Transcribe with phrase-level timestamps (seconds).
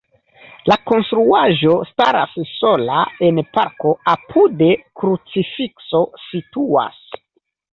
[0.69, 4.71] La konstruaĵo staras sola en parko, apude
[5.03, 6.99] krucifikso situas.